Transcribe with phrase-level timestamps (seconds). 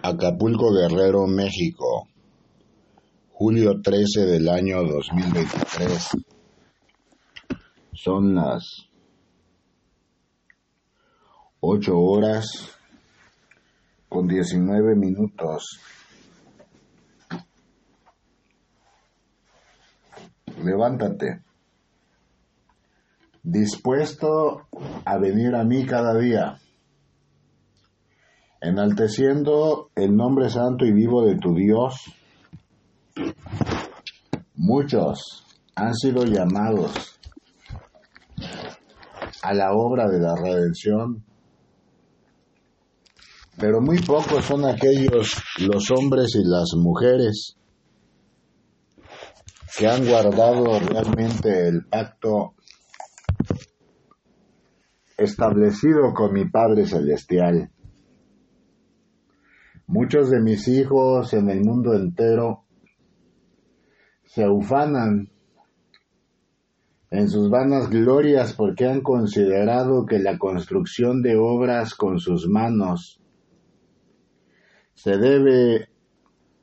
[0.00, 2.06] Acapulco Guerrero, México,
[3.32, 6.16] julio 13 del año 2023.
[7.94, 8.88] Son las
[11.58, 12.46] 8 horas
[14.08, 15.80] con 19 minutos.
[20.62, 21.42] Levántate.
[23.42, 24.68] Dispuesto
[25.04, 26.60] a venir a mí cada día
[28.60, 32.12] enalteciendo el nombre santo y vivo de tu Dios.
[34.54, 37.20] Muchos han sido llamados
[39.42, 41.24] a la obra de la redención,
[43.56, 47.56] pero muy pocos son aquellos los hombres y las mujeres
[49.76, 52.54] que han guardado realmente el pacto
[55.16, 57.70] establecido con mi Padre Celestial.
[59.90, 62.64] Muchos de mis hijos en el mundo entero
[64.26, 65.30] se ufanan
[67.10, 73.18] en sus vanas glorias porque han considerado que la construcción de obras con sus manos
[74.92, 75.88] se debe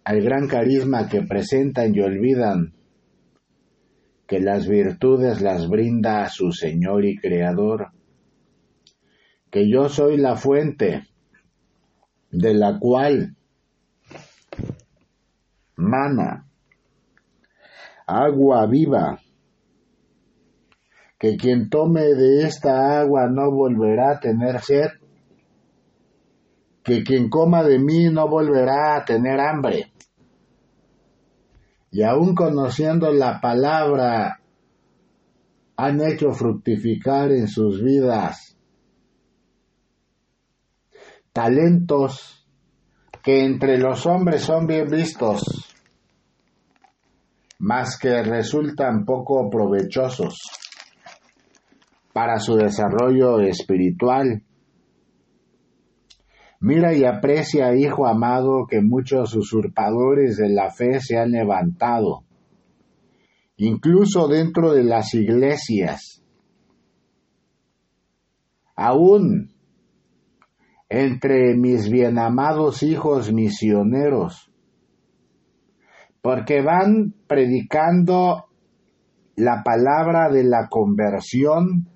[0.03, 2.75] al gran carisma que presentan y olvidan
[4.27, 7.87] que las virtudes las brinda a su Señor y Creador,
[9.49, 11.07] que yo soy la fuente
[12.37, 13.35] de la cual
[15.77, 16.45] mana
[18.05, 19.19] agua viva,
[21.17, 24.89] que quien tome de esta agua no volverá a tener sed,
[26.83, 29.91] que quien coma de mí no volverá a tener hambre.
[31.89, 34.41] Y aun conociendo la palabra,
[35.77, 38.54] han hecho fructificar en sus vidas
[41.35, 42.47] talentos
[43.21, 45.43] que entre los hombres son bien vistos,
[47.59, 50.39] mas que resultan poco provechosos
[52.13, 54.43] para su desarrollo espiritual.
[56.61, 62.23] Mira y aprecia, hijo amado, que muchos usurpadores de la fe se han levantado,
[63.57, 66.23] incluso dentro de las iglesias.
[68.77, 69.54] Aún
[70.89, 74.51] entre mis bienamados hijos misioneros,
[76.21, 78.45] porque van predicando
[79.35, 81.89] la palabra de la conversión,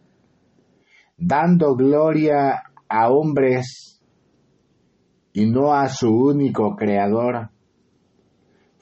[1.18, 4.02] dando gloria a hombres
[5.34, 7.52] y no a su único creador,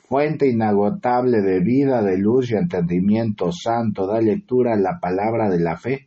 [0.08, 5.60] fuente inagotable de vida, de luz y entendimiento santo, da lectura a la palabra de
[5.60, 6.07] la fe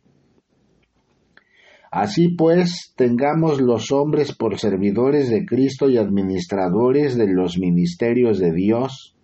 [1.91, 8.53] Así pues, tengamos los hombres por servidores de Cristo y administradores de los ministerios de
[8.53, 9.17] Dios.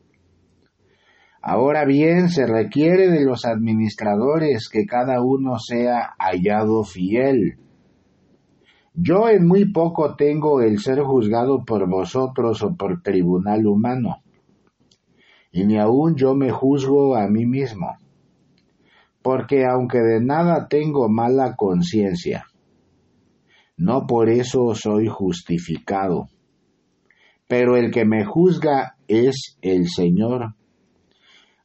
[1.41, 7.57] Ahora bien, se requiere de los administradores que cada uno sea hallado fiel.
[8.93, 14.17] Yo en muy poco tengo el ser juzgado por vosotros o por tribunal humano,
[15.53, 17.95] y ni aun yo me juzgo a mí mismo,
[19.21, 22.47] porque aunque de nada tengo mala conciencia,
[23.77, 26.27] no por eso soy justificado.
[27.47, 30.55] Pero el que me juzga es el Señor.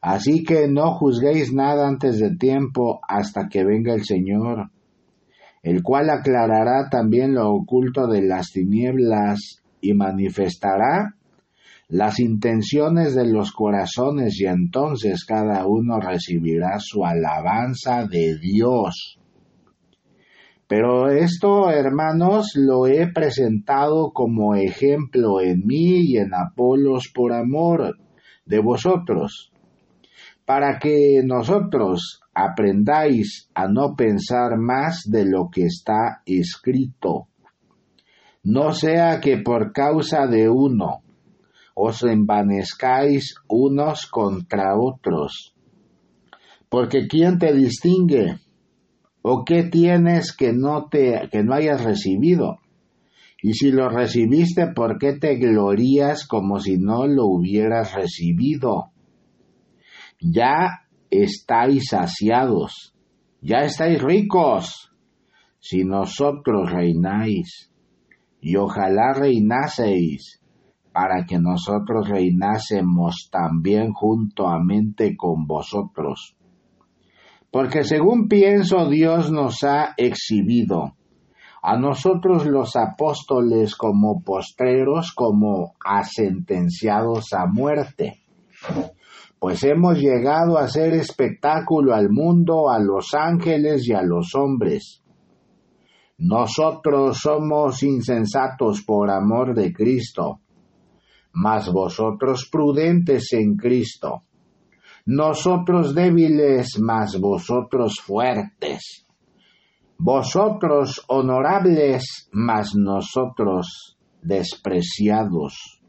[0.00, 4.70] Así que no juzguéis nada antes de tiempo hasta que venga el Señor,
[5.62, 11.16] el cual aclarará también lo oculto de las tinieblas y manifestará
[11.88, 19.18] las intenciones de los corazones y entonces cada uno recibirá su alabanza de Dios.
[20.74, 27.98] Pero esto, hermanos, lo he presentado como ejemplo en mí y en Apolos por amor
[28.46, 29.52] de vosotros,
[30.46, 37.28] para que nosotros aprendáis a no pensar más de lo que está escrito.
[38.42, 41.02] No sea que por causa de uno
[41.74, 45.54] os envanezcáis unos contra otros.
[46.70, 48.38] Porque ¿quién te distingue?
[49.22, 52.58] ¿O qué tienes que no te que no hayas recibido?
[53.40, 58.92] Y si lo recibiste, ¿por qué te glorías como si no lo hubieras recibido?
[60.20, 62.94] Ya estáis saciados,
[63.40, 64.92] ya estáis ricos,
[65.58, 67.72] si nosotros reináis,
[68.40, 70.40] y ojalá reinaseis,
[70.92, 76.36] para que nosotros reinásemos también juntamente con vosotros.
[77.52, 80.94] Porque según pienso Dios nos ha exhibido,
[81.62, 88.22] a nosotros los apóstoles como postreros, como a sentenciados a muerte.
[89.38, 95.02] Pues hemos llegado a hacer espectáculo al mundo, a los ángeles y a los hombres.
[96.18, 100.40] Nosotros somos insensatos por amor de Cristo,
[101.32, 104.22] mas vosotros prudentes en Cristo.
[105.06, 109.02] Nosotros débiles, mas vosotros fuertes
[110.04, 115.80] vosotros honorables, mas nosotros despreciados.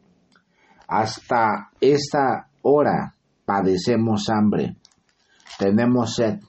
[0.87, 4.77] Hasta esta hora padecemos hambre,
[5.57, 6.39] tenemos sed,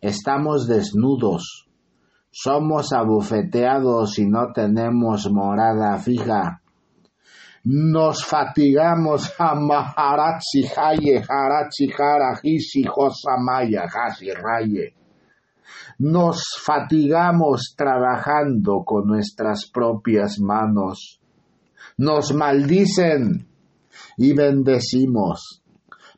[0.00, 1.68] estamos desnudos,
[2.30, 6.62] somos abofeteados y no tenemos morada fija.
[7.68, 14.94] Nos fatigamos a Maharatsi Haye, Haratsi Harajisi, Josamaya, Hasi Raye
[15.98, 21.20] nos fatigamos trabajando con nuestras propias manos.
[21.96, 23.48] Nos maldicen
[24.18, 25.62] y bendecimos.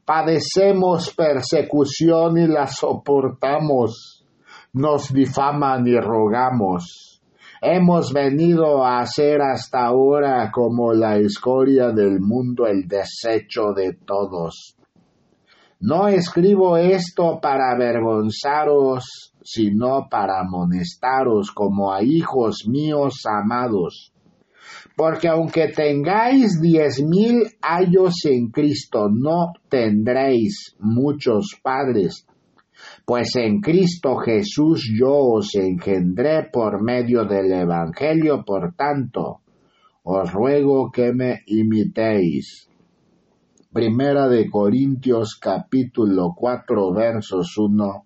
[0.04, 4.24] Padecemos persecución y la soportamos.
[4.72, 7.07] Nos difaman y rogamos.
[7.60, 14.76] Hemos venido a ser hasta ahora como la escoria del mundo, el desecho de todos.
[15.80, 24.12] No escribo esto para avergonzaros, sino para amonestaros como a hijos míos amados.
[24.96, 32.24] Porque aunque tengáis diez mil años en Cristo, no tendréis muchos padres,
[33.08, 39.40] pues en Cristo Jesús yo os engendré por medio del Evangelio, por tanto,
[40.02, 42.68] os ruego que me imitéis.
[43.72, 48.04] Primera de Corintios capítulo 4 versos 1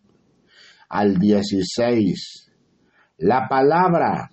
[0.91, 2.53] al 16.
[3.19, 4.31] La palabra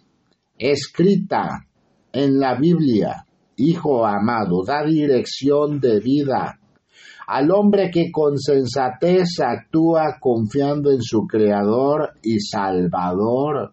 [0.56, 1.66] escrita
[2.14, 3.26] en la Biblia,
[3.56, 6.60] Hijo amado, da dirección de vida
[7.28, 13.72] al hombre que con sensatez actúa confiando en su Creador y Salvador.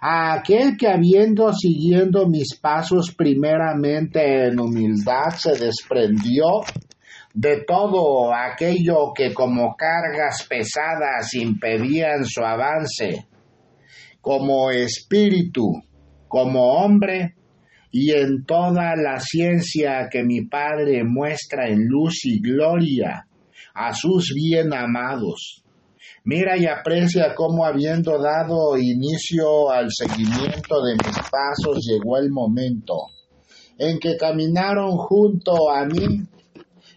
[0.00, 6.44] A aquel que habiendo siguiendo mis pasos primeramente en humildad se desprendió
[7.34, 13.26] de todo aquello que como cargas pesadas impedían su avance,
[14.20, 15.82] como espíritu,
[16.28, 17.34] como hombre,
[17.90, 23.26] y en toda la ciencia que mi Padre muestra en luz y gloria
[23.74, 25.64] a sus bien amados
[26.24, 32.94] Mira y aprecia cómo habiendo dado inicio al seguimiento de mis pasos llegó el momento
[33.78, 36.26] en que caminaron junto a mí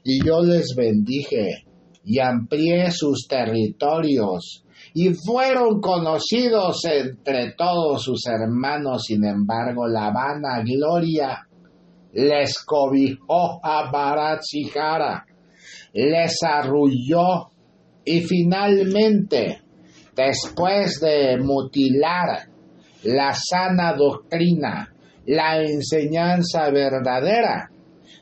[0.04, 1.66] y yo les bendije
[2.04, 9.04] y amplié sus territorios y fueron conocidos entre todos sus hermanos.
[9.06, 11.48] Sin embargo, la vana gloria
[12.14, 15.26] les cobijó a Baratzijara,
[15.94, 17.52] les arrulló
[18.04, 19.62] y finalmente,
[20.16, 22.50] después de mutilar
[23.04, 24.94] la sana doctrina,
[25.26, 27.70] la enseñanza verdadera,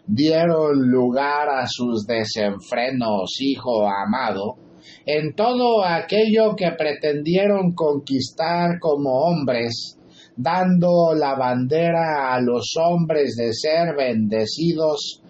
[0.05, 4.55] dieron lugar a sus desenfrenos, hijo amado,
[5.05, 9.97] en todo aquello que pretendieron conquistar como hombres,
[10.35, 15.21] dando la bandera a los hombres de ser bendecidos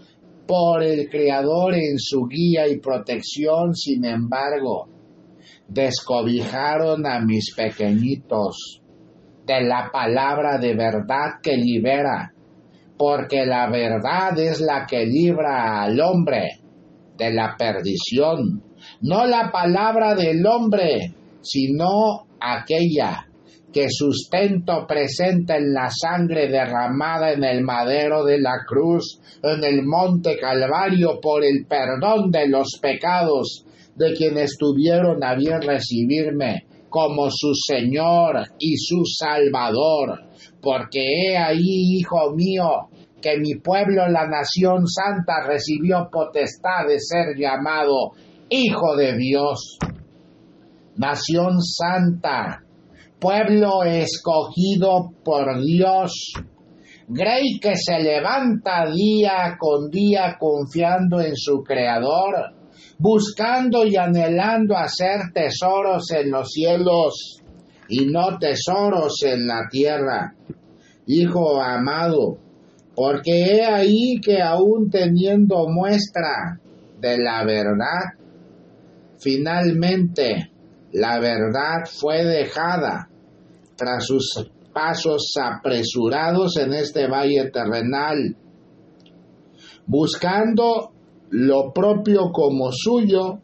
[0.48, 4.88] por el Creador en su guía y protección, sin embargo,
[5.68, 8.82] descobijaron a mis pequeñitos
[9.46, 12.34] de la palabra de verdad que libera,
[12.98, 16.60] porque la verdad es la que libra al hombre
[17.18, 18.64] de la perdición,
[19.02, 23.26] no la palabra del hombre, sino aquella
[23.72, 29.84] que sustento presenta en la sangre derramada en el madero de la cruz, en el
[29.84, 33.66] monte Calvario, por el perdón de los pecados
[33.96, 40.22] de quienes tuvieron a bien recibirme como su Señor y su Salvador.
[40.62, 42.90] Porque he ahí, hijo mío,
[43.22, 48.14] que mi pueblo, la nación santa, recibió potestad de ser llamado
[48.52, 49.78] Hijo de Dios.
[50.96, 52.64] Nación santa,
[53.20, 56.34] pueblo escogido por Dios.
[57.08, 62.56] Grey que se levanta día con día confiando en su Creador,
[62.98, 67.44] buscando y anhelando hacer tesoros en los cielos
[67.88, 70.34] y no tesoros en la tierra.
[71.06, 72.40] Hijo amado,
[72.96, 76.60] porque he ahí que aún teniendo muestra
[77.00, 78.20] de la verdad,
[79.20, 80.52] finalmente
[80.94, 83.10] la verdad fue dejada
[83.76, 88.36] tras sus pasos apresurados en este valle terrenal,
[89.86, 90.92] buscando
[91.32, 93.40] lo propio como suyo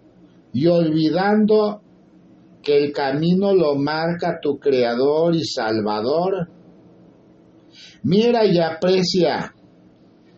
[0.53, 1.81] y olvidando
[2.63, 6.49] que el camino lo marca tu Creador y Salvador.
[8.03, 9.53] Mira y aprecia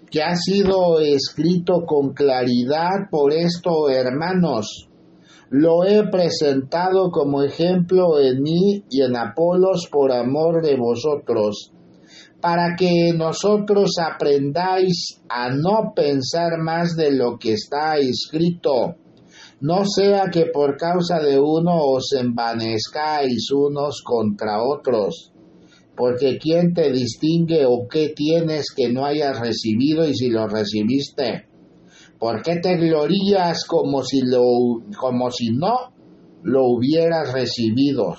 [0.10, 4.87] que ha sido escrito con claridad por esto, hermanos.
[5.50, 11.72] Lo he presentado como ejemplo en mí y en Apolos por amor de vosotros,
[12.42, 18.96] para que nosotros aprendáis a no pensar más de lo que está escrito.
[19.62, 25.32] No sea que por causa de uno os envanezcáis unos contra otros
[25.98, 31.47] porque ¿quién te distingue o qué tienes que no hayas recibido y si lo recibiste?
[32.20, 34.42] ¿Por qué te glorías como si, lo,
[34.98, 35.94] como si no
[36.44, 38.16] lo hubieras recibido?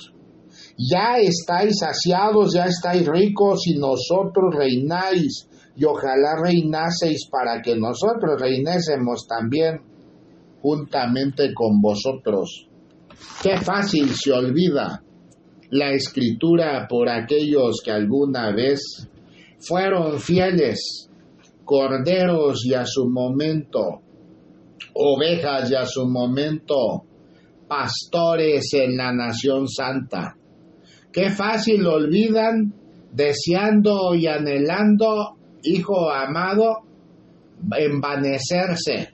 [0.77, 8.41] Ya estáis saciados, ya estáis ricos y nosotros reináis y ojalá reinaseis para que nosotros
[8.41, 9.81] reinésemos también
[10.61, 12.69] juntamente con vosotros.
[13.43, 15.03] Qué fácil se olvida
[15.71, 19.09] la escritura por aquellos que alguna vez
[19.61, 21.08] fueron fieles,
[21.69, 24.01] corderos y a su momento,
[24.95, 27.05] ovejas y a su momento,
[27.69, 30.35] pastores en la nación santa.
[31.13, 32.73] Qué fácil olvidan,
[33.13, 36.79] deseando y anhelando, hijo amado,
[37.77, 39.11] envanecerse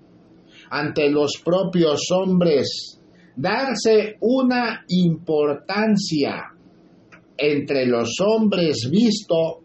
[0.70, 3.00] ante los propios hombres
[3.34, 6.52] darse una importancia
[7.36, 9.63] entre los hombres visto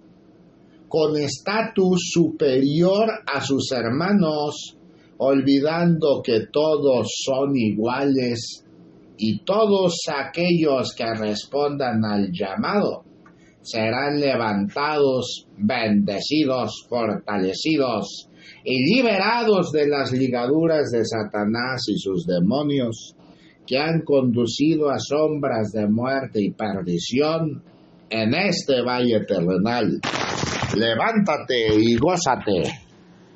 [0.90, 4.78] con estatus superior a sus hermanos,
[5.20, 8.66] olvidando que todos son iguales
[9.18, 13.06] y todos aquellos que respondan al llamado
[13.62, 18.30] serán levantados, bendecidos, fortalecidos
[18.64, 23.16] y liberados de las ligaduras de Satanás y sus demonios
[23.68, 27.64] que han conducido a sombras de muerte y perdición
[28.10, 30.00] en este valle terrenal.
[30.76, 32.64] Levántate y gózate.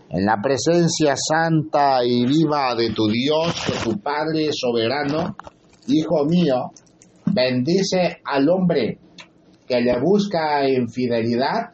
[0.10, 5.36] En la presencia santa y viva de tu Dios, de tu Padre soberano,
[5.88, 6.72] Hijo mío,
[7.26, 9.00] bendice al hombre
[9.68, 11.72] que le busca en fidelidad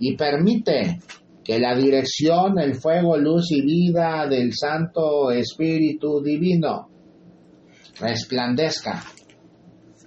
[0.00, 0.98] y permite
[1.42, 6.88] que la dirección, el fuego, luz y vida del Santo Espíritu Divino
[7.98, 9.02] resplandezca,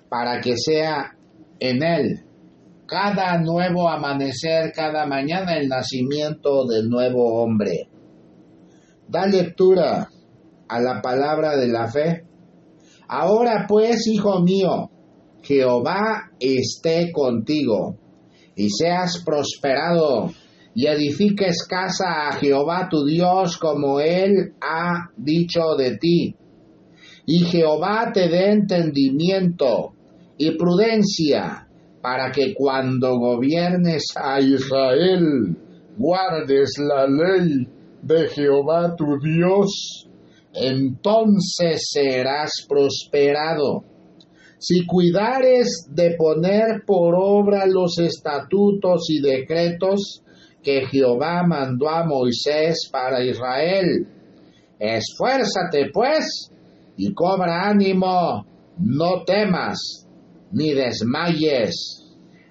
[0.07, 1.15] para que sea
[1.59, 2.30] en él
[2.91, 7.87] cada nuevo amanecer, cada mañana el nacimiento del nuevo hombre.
[9.07, 10.09] Da lectura
[10.67, 12.25] a la palabra de la fe.
[13.07, 14.89] Ahora pues, hijo mío,
[15.41, 17.95] Jehová esté contigo,
[18.57, 20.29] y seas prosperado,
[20.75, 26.35] y edifiques casa a Jehová tu Dios como él ha dicho de ti
[27.25, 29.93] y Jehová te dé entendimiento
[30.37, 31.67] y prudencia
[32.01, 35.55] para que cuando gobiernes a Israel
[35.97, 37.67] guardes la ley
[38.01, 40.09] de Jehová tu Dios,
[40.53, 43.83] entonces serás prosperado.
[44.57, 50.23] Si cuidares de poner por obra los estatutos y decretos
[50.61, 54.07] que Jehová mandó a Moisés para Israel,
[54.79, 56.51] esfuérzate pues
[56.97, 58.45] y cobra ánimo,
[58.77, 60.07] no temas,
[60.51, 62.01] ni desmayes.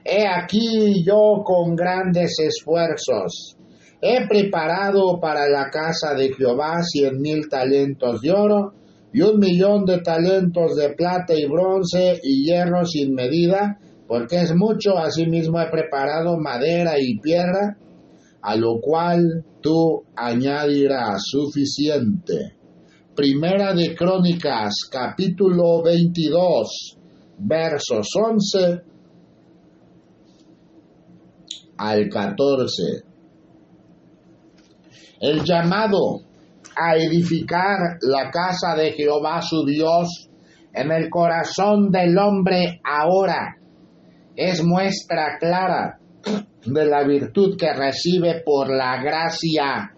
[0.04, 3.56] He aquí yo con grandes esfuerzos.
[4.02, 8.72] He preparado para la casa de Jehová cien mil talentos de oro
[9.12, 13.78] y un millón de talentos de plata y bronce y hierro sin medida,
[14.08, 14.96] porque es mucho.
[14.96, 17.76] Asimismo he preparado madera y piedra,
[18.40, 22.56] a lo cual tú añadirás suficiente.
[23.14, 26.99] Primera de Crónicas, capítulo 22,
[27.40, 28.82] versos 11
[31.78, 32.82] al 14.
[35.20, 36.20] El llamado
[36.76, 40.28] a edificar la casa de Jehová su Dios
[40.72, 43.56] en el corazón del hombre ahora
[44.36, 45.98] es muestra clara
[46.64, 49.92] de la virtud que recibe por la gracia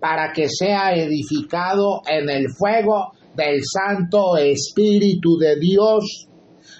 [0.00, 6.28] para que sea edificado en el fuego del Santo Espíritu de Dios.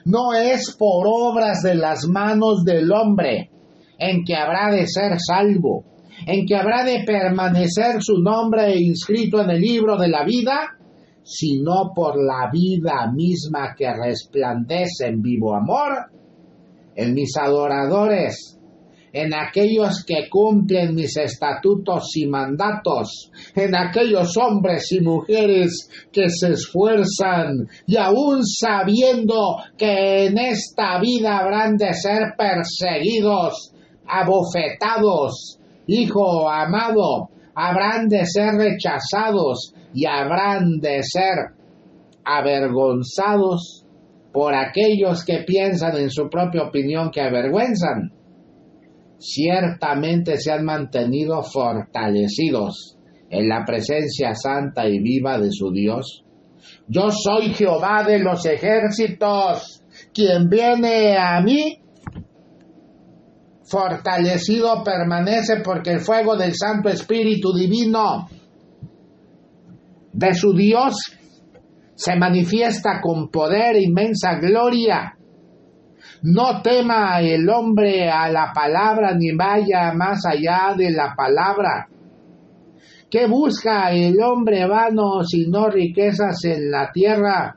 [0.06, 3.50] No es por obras de las manos del hombre
[3.98, 5.84] en que habrá de ser salvo,
[6.26, 10.76] en que habrá de permanecer su nombre inscrito en el libro de la vida,
[11.24, 16.06] sino por la vida misma que resplandece en vivo amor
[16.94, 18.55] en mis adoradores,
[19.12, 26.52] en aquellos que cumplen mis estatutos y mandatos, en aquellos hombres y mujeres que se
[26.52, 33.72] esfuerzan y aún sabiendo que en esta vida habrán de ser perseguidos,
[34.06, 41.56] abofetados, hijo amado, habrán de ser rechazados y habrán de ser
[42.24, 43.84] avergonzados
[44.32, 48.12] por aquellos que piensan en su propia opinión que avergüenzan
[49.18, 52.98] ciertamente se han mantenido fortalecidos
[53.30, 56.24] en la presencia santa y viva de su Dios.
[56.88, 61.80] Yo soy Jehová de los ejércitos, quien viene a mí
[63.68, 68.28] fortalecido permanece porque el fuego del Santo Espíritu Divino
[70.12, 70.94] de su Dios
[71.94, 75.16] se manifiesta con poder e inmensa gloria
[76.22, 81.88] no tema el hombre a la palabra ni vaya más allá de la palabra.
[83.10, 87.56] ¿Qué busca el hombre vano sino riquezas en la tierra?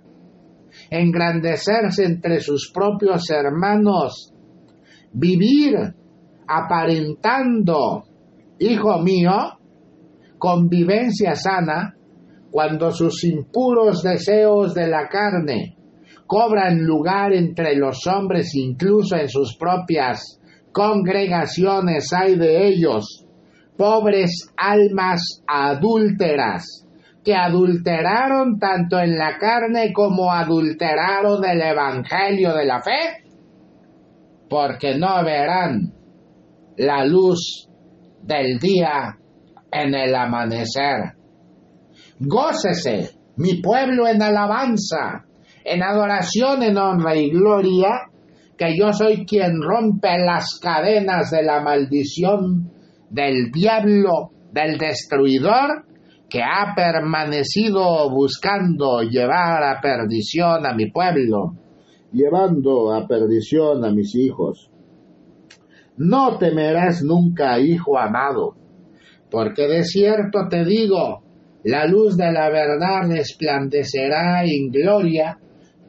[0.89, 4.33] Engrandecerse entre sus propios hermanos,
[5.11, 5.75] vivir
[6.47, 8.03] aparentando,
[8.59, 9.57] hijo mío,
[10.37, 11.95] convivencia sana,
[12.51, 15.78] cuando sus impuros deseos de la carne
[16.29, 20.39] cobran lugar entre los hombres incluso en sus propias
[20.71, 23.25] congregaciones hay de ellos,
[23.75, 26.85] pobres almas adúlteras,
[27.23, 33.23] que adulteraron tanto en la carne como adulteraron el Evangelio de la fe,
[34.47, 35.91] porque no verán
[36.77, 37.67] la luz
[38.21, 39.17] del día
[39.71, 41.15] en el amanecer.
[42.19, 45.25] Gócese mi pueblo en alabanza,
[45.69, 48.09] en adoración, en honra y gloria,
[48.57, 52.71] que yo soy quien rompe las cadenas de la maldición
[53.09, 55.85] del diablo, del destruidor,
[56.29, 61.53] que ha permanecido buscando llevar a perdición a mi pueblo,
[62.11, 64.69] llevando a perdición a mis hijos.
[65.97, 68.55] No temerás nunca, hijo amado,
[69.29, 71.23] porque de cierto te digo,
[71.63, 75.37] la luz de la verdad resplandecerá en gloria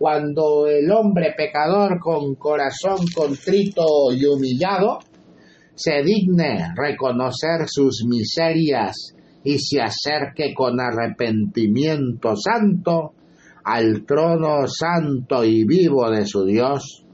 [0.00, 3.84] cuando el hombre pecador con corazón contrito
[4.16, 5.00] y humillado
[5.74, 13.12] se digne reconocer sus miserias y se acerque con arrepentimiento santo
[13.62, 17.04] al trono santo y vivo de su Dios,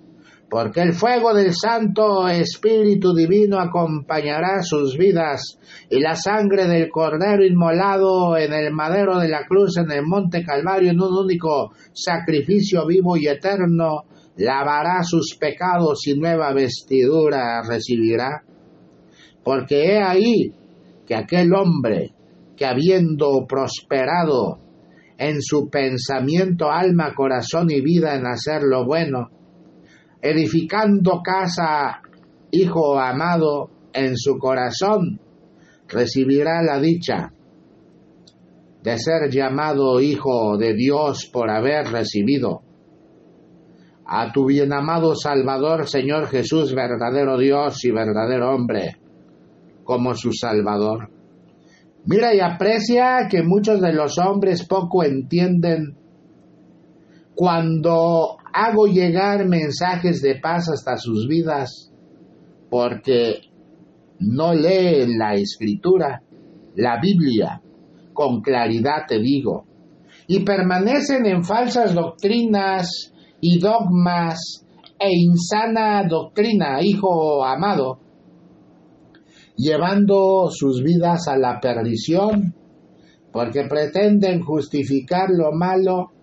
[0.49, 5.59] porque el fuego del Santo Espíritu Divino acompañará sus vidas
[5.91, 10.45] y la sangre del Cordero inmolado en el madero de la cruz en el monte
[10.45, 14.05] Calvario en un único sacrificio vivo y eterno
[14.37, 18.45] lavará sus pecados y nueva vestidura recibirá.
[19.43, 20.53] Porque he ahí
[21.07, 22.13] que aquel hombre
[22.57, 24.59] que habiendo prosperado
[25.19, 29.31] en su pensamiento, alma, corazón y vida en hacer lo bueno,
[30.31, 32.01] edificando casa,
[32.51, 35.21] hijo amado, en su corazón,
[35.89, 37.33] recibirá la dicha
[38.83, 42.63] de ser llamado hijo de Dios por haber recibido
[44.07, 48.99] a tu bien amado Salvador, Señor Jesús, verdadero Dios y verdadero hombre,
[49.83, 51.11] como su Salvador.
[52.05, 55.97] Mira y aprecia que muchos de los hombres poco entienden
[57.37, 61.93] cuando hago llegar mensajes de paz hasta sus vidas,
[62.71, 63.43] porque
[64.21, 66.23] no leen la escritura,
[66.77, 67.61] la Biblia,
[68.15, 69.67] con claridad te digo,
[70.27, 74.65] y permanecen en falsas doctrinas y dogmas
[74.99, 78.01] e insana doctrina, hijo amado,
[79.59, 82.55] llevando sus vidas a la perdición,
[83.31, 86.16] porque pretenden justificar lo malo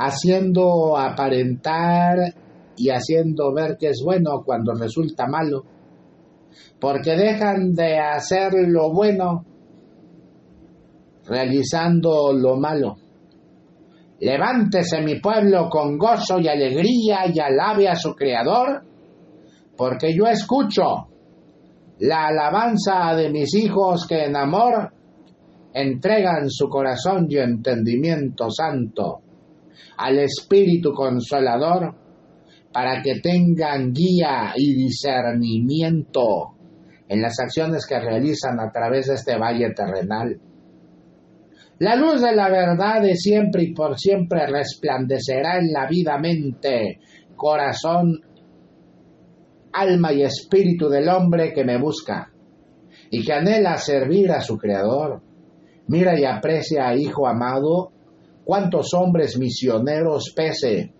[0.00, 2.16] haciendo aparentar
[2.76, 5.62] y haciendo ver que es bueno cuando resulta malo,
[6.80, 9.44] porque dejan de hacer lo bueno
[11.26, 12.96] realizando lo malo.
[14.20, 18.82] Levántese mi pueblo con gozo y alegría y alabe a su Creador,
[19.76, 21.08] porque yo escucho
[21.98, 24.92] la alabanza de mis hijos que en amor
[25.74, 29.20] entregan su corazón y entendimiento santo
[29.96, 31.94] al Espíritu Consolador
[32.72, 36.54] para que tengan guía y discernimiento
[37.08, 40.38] en las acciones que realizan a través de este valle terrenal.
[41.80, 47.00] La luz de la verdad de siempre y por siempre resplandecerá en la vida mente
[47.40, 48.20] corazón,
[49.72, 52.30] alma y espíritu del hombre que me busca
[53.10, 55.22] y que anhela servir a su Creador.
[55.88, 57.92] Mira y aprecia, hijo amado,
[58.50, 60.92] cuántos hombres misioneros pese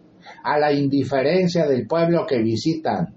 [0.45, 3.13] a la indiferencia del pueblo que visitan.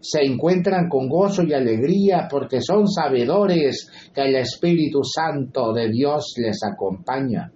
[0.00, 6.34] Se encuentran con gozo y alegría porque son sabedores que el Espíritu Santo de Dios
[6.38, 7.52] les acompaña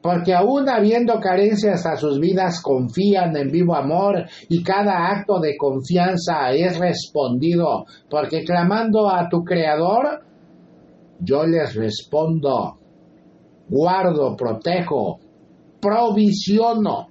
[0.00, 5.56] porque aún habiendo carencias a sus vidas confían en vivo amor y cada acto de
[5.58, 10.24] confianza es respondido, porque clamando a tu Creador,
[11.20, 12.78] yo les respondo,
[13.72, 15.18] guardo, protejo,
[15.80, 17.06] provisiono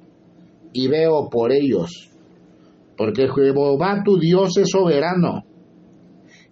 [0.71, 2.11] y veo por ellos,
[2.95, 5.43] porque Jehová tu Dios es soberano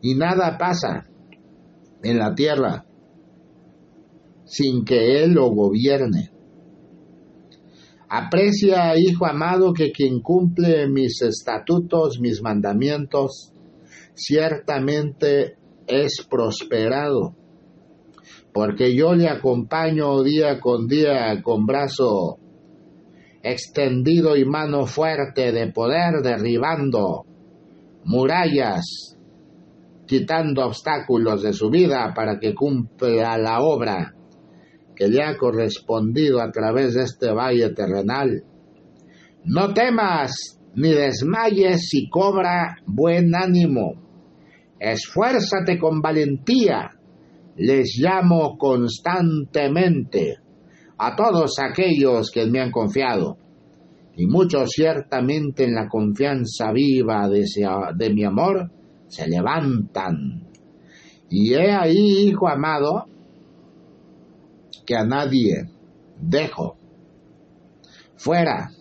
[0.01, 1.05] y nada pasa
[2.01, 2.85] en la tierra
[4.45, 6.31] sin que Él lo gobierne.
[8.09, 13.53] Aprecia, hijo amado, que quien cumple mis estatutos, mis mandamientos,
[14.15, 17.35] ciertamente es prosperado,
[18.53, 22.37] porque yo le acompaño día con día con brazo
[23.41, 27.25] extendido y mano fuerte de poder derribando
[28.03, 29.15] murallas,
[30.05, 34.15] quitando obstáculos de su vida para que cumpla la obra
[34.95, 38.43] que le ha correspondido a través de este valle terrenal.
[39.45, 43.93] No temas ni desmayes y cobra buen ánimo.
[44.77, 46.98] Esfuérzate con valentía.
[47.59, 50.37] Les llamo constantemente
[50.97, 53.37] a todos aquellos que me han confiado.
[54.15, 57.45] Y muchos ciertamente en la confianza viva de,
[57.95, 58.71] de mi amor
[59.07, 60.47] se levantan.
[61.29, 63.05] Y he ahí, hijo amado,
[64.85, 65.69] que a nadie
[66.19, 66.75] dejo
[68.15, 68.71] fuera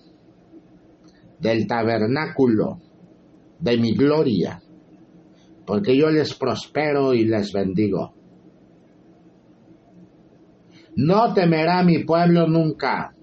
[1.40, 2.78] del tabernáculo
[3.60, 4.62] de mi gloria,
[5.66, 8.17] porque yo les prospero y les bendigo.
[10.98, 13.14] No temerá mi pueblo nunca.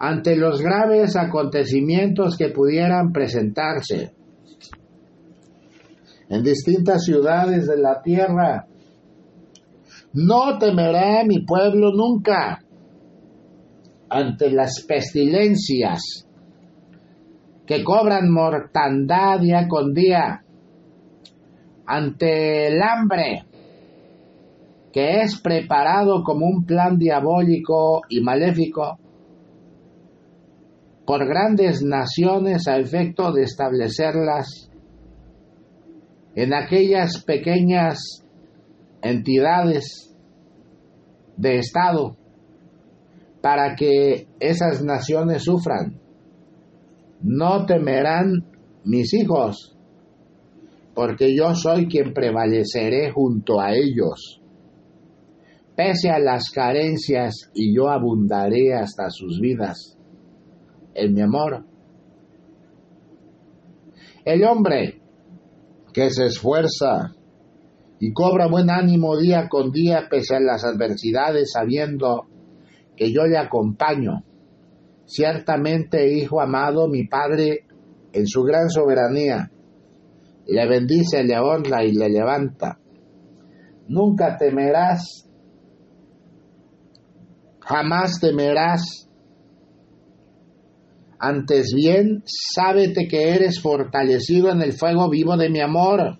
[0.00, 4.12] Ante los graves acontecimientos que pudieran presentarse
[6.28, 8.66] en distintas ciudades de la tierra
[10.14, 12.58] no temerá mi pueblo nunca
[14.08, 16.26] ante las pestilencias
[17.64, 20.44] que cobran mortandad día con día,
[21.86, 23.44] ante el hambre
[24.94, 28.96] que es preparado como un plan diabólico y maléfico
[31.04, 34.70] por grandes naciones a efecto de establecerlas
[36.36, 38.24] en aquellas pequeñas
[39.02, 40.16] entidades
[41.36, 42.16] de Estado
[43.42, 45.98] para que esas naciones sufran.
[47.20, 48.44] No temerán
[48.84, 49.76] mis hijos,
[50.94, 54.40] porque yo soy quien prevaleceré junto a ellos.
[55.76, 59.98] Pese a las carencias, y yo abundaré hasta sus vidas
[60.94, 61.64] en mi amor.
[64.24, 65.00] El hombre
[65.92, 67.14] que se esfuerza
[67.98, 72.26] y cobra buen ánimo día con día pese a las adversidades, sabiendo
[72.96, 74.24] que yo le acompaño.
[75.06, 77.66] Ciertamente, Hijo amado, mi Padre,
[78.12, 79.50] en su gran soberanía,
[80.46, 82.78] le bendice, le honra y le levanta.
[83.88, 85.28] Nunca temerás,
[87.64, 89.08] jamás temerás.
[91.18, 96.18] Antes bien, sábete que eres fortalecido en el fuego vivo de mi amor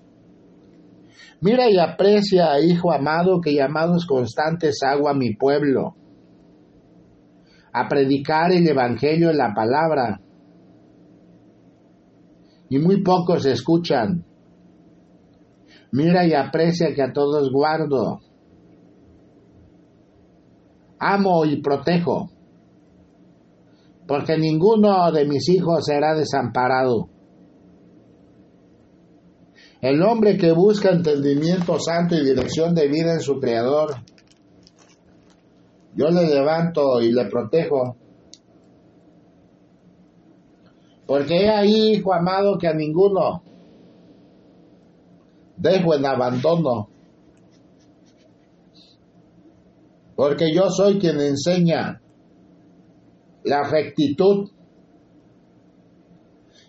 [1.44, 5.94] Mira y aprecia, hijo amado, que llamados constantes hago a mi pueblo,
[7.70, 10.22] a predicar el Evangelio en la palabra.
[12.70, 14.24] Y muy pocos escuchan.
[15.92, 18.20] Mira y aprecia que a todos guardo.
[21.06, 22.30] Amo y protejo,
[24.06, 27.10] porque ninguno de mis hijos será desamparado.
[29.82, 33.96] El hombre que busca entendimiento santo y dirección de vida en su Creador,
[35.94, 37.96] yo le levanto y le protejo.
[41.06, 43.42] Porque he ahí, hijo amado, que a ninguno
[45.58, 46.93] dejo en abandono.
[50.16, 52.00] Porque yo soy quien enseña
[53.44, 54.50] la rectitud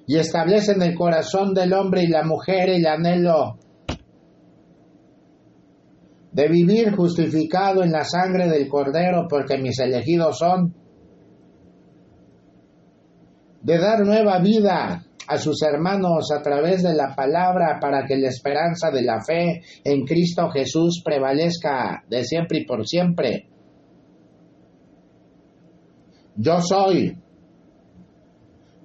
[0.07, 3.57] y establece en el corazón del hombre y la mujer el anhelo
[6.31, 10.75] de vivir justificado en la sangre del Cordero, porque mis elegidos son
[13.61, 18.29] de dar nueva vida a sus hermanos a través de la palabra para que la
[18.29, 23.47] esperanza de la fe en Cristo Jesús prevalezca de siempre y por siempre.
[26.35, 27.17] Yo soy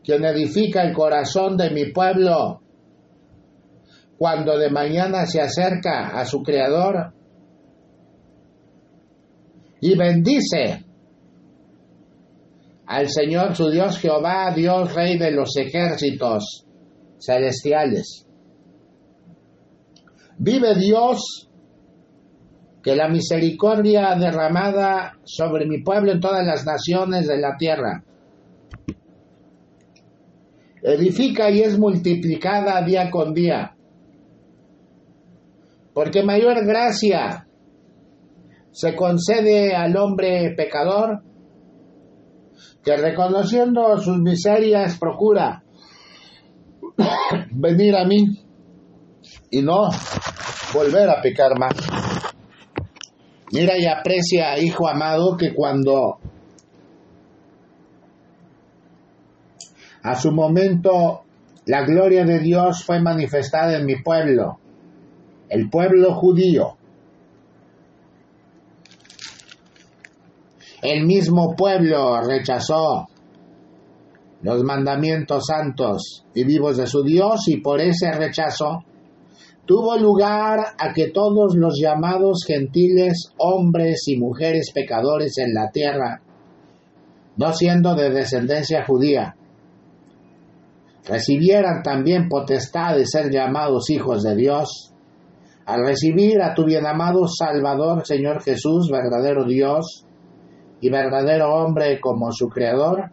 [0.02, 2.60] quien edifica el corazón de mi pueblo
[4.16, 7.12] cuando de mañana se acerca a su Creador
[9.80, 10.84] y bendice
[12.90, 16.66] al Señor su Dios Jehová, Dios Rey de los ejércitos
[17.20, 18.26] celestiales.
[20.36, 21.48] Vive Dios,
[22.82, 28.02] que la misericordia derramada sobre mi pueblo en todas las naciones de la tierra
[30.82, 33.76] edifica y es multiplicada día con día.
[35.94, 37.46] Porque mayor gracia
[38.72, 41.29] se concede al hombre pecador
[42.84, 45.62] que reconociendo sus miserias procura
[47.50, 48.24] venir a mí
[49.50, 49.88] y no
[50.72, 51.74] volver a pecar más.
[53.52, 56.18] Mira y aprecia, hijo amado, que cuando
[60.02, 61.22] a su momento
[61.66, 64.58] la gloria de Dios fue manifestada en mi pueblo,
[65.48, 66.76] el pueblo judío,
[70.82, 73.06] El mismo pueblo rechazó
[74.42, 78.84] los mandamientos santos y vivos de su Dios y por ese rechazo
[79.66, 86.22] tuvo lugar a que todos los llamados gentiles, hombres y mujeres pecadores en la tierra,
[87.36, 89.36] no siendo de descendencia judía,
[91.06, 94.94] recibieran también potestad de ser llamados hijos de Dios,
[95.66, 100.06] al recibir a tu bien amado Salvador, Señor Jesús, verdadero Dios,
[100.80, 103.10] y verdadero hombre como su creador,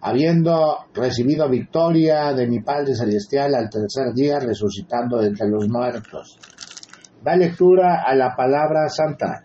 [0.00, 6.38] habiendo recibido victoria de mi Padre Celestial al tercer día, resucitando entre los muertos.
[7.22, 9.44] Da lectura a la palabra santa.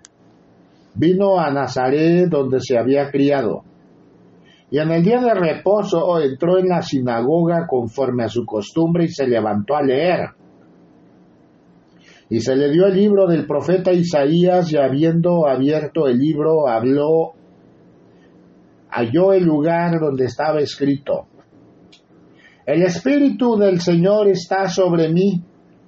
[0.96, 3.64] Vino a Nazaret donde se había criado.
[4.70, 9.10] Y en el día de reposo entró en la sinagoga conforme a su costumbre y
[9.10, 10.37] se levantó a leer.
[12.30, 17.34] Y se le dio el libro del profeta Isaías y habiendo abierto el libro habló,
[18.90, 21.28] halló el lugar donde estaba escrito.
[22.66, 25.42] El Espíritu del Señor está sobre mí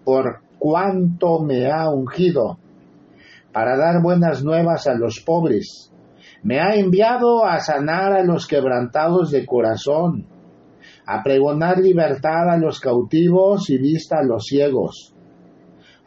[0.06, 2.58] por cuanto me ha ungido
[3.52, 5.92] para dar buenas nuevas a los pobres.
[6.42, 10.26] Me ha enviado a sanar a los quebrantados de corazón,
[11.06, 15.14] a pregonar libertad a los cautivos y vista a los ciegos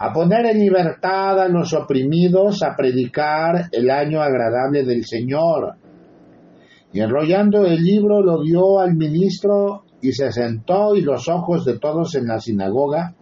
[0.04, 5.76] a poner en libertad a los oprimidos, a predicar el año agradable del Señor.
[6.92, 11.78] Y enrollando el libro lo dio al ministro y se sentó y los ojos de
[11.78, 13.14] todos en la sinagoga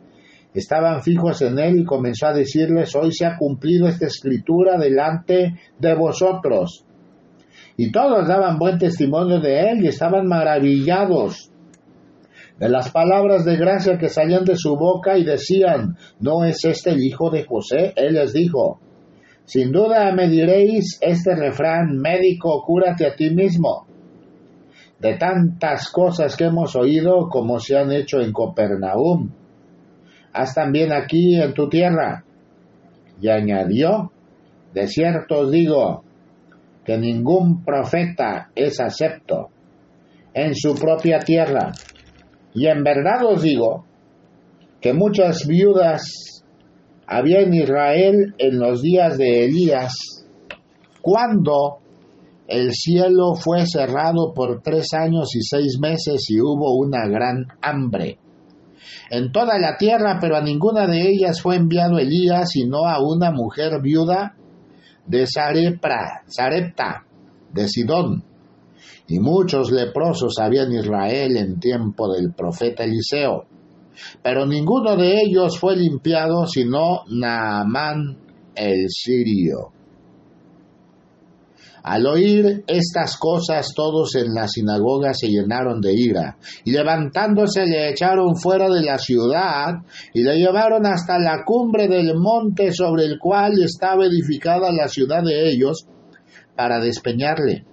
[0.55, 5.61] estaban fijos en él y comenzó a decirles, hoy se ha cumplido esta escritura delante
[5.79, 6.87] de vosotros.
[7.77, 11.50] Y todos daban buen testimonio de él y estaban maravillados
[12.61, 16.90] de las palabras de gracia que salían de su boca y decían, ¿no es este
[16.90, 17.94] el hijo de José?
[17.96, 18.79] Él les dijo,
[19.46, 23.87] sin duda me diréis este refrán, médico, cúrate a ti mismo.
[24.99, 29.31] De tantas cosas que hemos oído como se han hecho en Copernaum,
[30.35, 32.25] haz también aquí en tu tierra.
[33.23, 34.12] Y añadió,
[34.75, 36.05] de cierto os digo,
[36.85, 39.49] que ningún profeta es acepto
[40.35, 41.73] en su propia tierra.
[42.55, 43.87] Y en verdad os digo
[44.81, 46.03] que muchas viudas
[47.07, 49.93] había en Israel en los días de Elías,
[51.01, 51.79] cuando
[52.47, 58.19] el cielo fue cerrado por tres años y seis meses y hubo una gran hambre
[59.11, 63.33] en toda la tierra, pero a ninguna de ellas fue enviado Elías, sino a una
[63.33, 64.37] mujer viuda
[65.07, 66.25] de Sarepta,
[67.53, 68.30] de Sidón
[69.11, 73.44] y muchos leprosos había en Israel en tiempo del profeta Eliseo.
[74.23, 78.16] Pero ninguno de ellos fue limpiado sino Naamán
[78.55, 79.73] el sirio.
[81.83, 87.90] Al oír estas cosas todos en la sinagoga se llenaron de ira, y levantándose le
[87.90, 89.75] echaron fuera de la ciudad,
[90.14, 95.25] y le llevaron hasta la cumbre del monte sobre el cual estaba edificada la ciudad
[95.25, 95.87] de ellos,
[96.55, 97.64] para despeñarle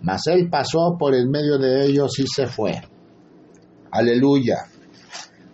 [0.00, 2.80] mas él pasó por el medio de ellos y se fue.
[3.90, 4.56] Aleluya.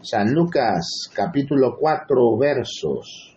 [0.03, 3.37] San Lucas capítulo 4 versos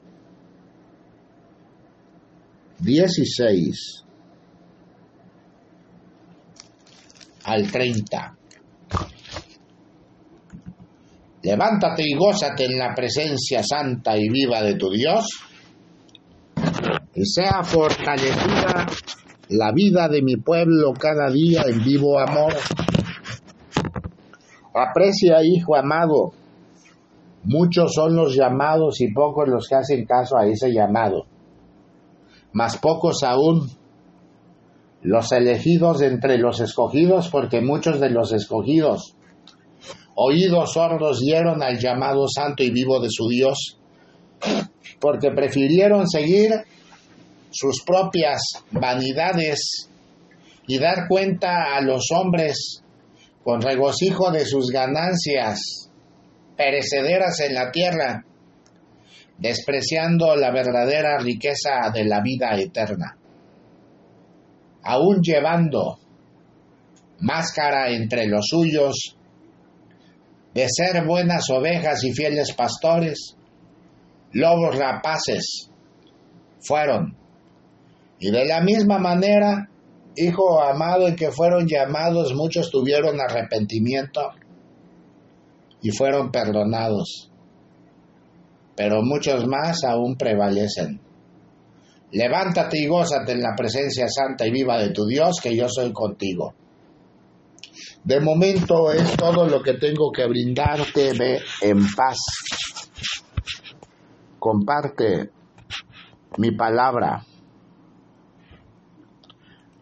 [2.79, 4.03] 16
[7.43, 8.37] al 30.
[11.43, 15.27] Levántate y gózate en la presencia santa y viva de tu Dios,
[17.13, 18.87] y sea fortalecida
[19.53, 22.53] la vida de mi pueblo cada día en vivo amor.
[24.73, 26.33] Aprecia, hijo amado,
[27.43, 31.27] muchos son los llamados y pocos los que hacen caso a ese llamado,
[32.51, 33.69] mas pocos aún
[35.03, 39.15] los elegidos entre los escogidos, porque muchos de los escogidos
[40.15, 43.79] oídos sordos dieron al llamado santo y vivo de su Dios,
[44.99, 46.51] porque prefirieron seguir
[47.53, 49.89] sus propias vanidades
[50.67, 52.83] y dar cuenta a los hombres
[53.43, 55.89] con regocijo de sus ganancias
[56.57, 58.25] perecederas en la tierra,
[59.37, 63.17] despreciando la verdadera riqueza de la vida eterna.
[64.83, 65.99] Aún llevando
[67.19, 69.17] máscara entre los suyos,
[70.53, 73.35] de ser buenas ovejas y fieles pastores,
[74.31, 75.69] lobos rapaces
[76.61, 77.22] fueron.
[78.23, 79.69] Y de la misma manera,
[80.15, 84.21] hijo amado en que fueron llamados, muchos tuvieron arrepentimiento
[85.81, 87.29] y fueron perdonados,
[88.77, 91.01] pero muchos más aún prevalecen.
[92.13, 95.91] Levántate y gózate en la presencia santa y viva de tu Dios, que yo soy
[95.91, 96.53] contigo.
[98.05, 101.11] De momento es todo lo que tengo que brindarte.
[101.11, 102.19] Ve en paz.
[104.39, 105.29] Comparte
[106.37, 107.25] mi palabra.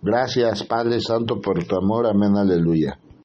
[0.01, 2.07] Gracias Padre Santo por tu amor.
[2.07, 2.35] Amén.
[2.35, 3.00] Aleluya.